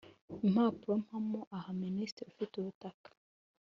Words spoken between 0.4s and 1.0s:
impapuro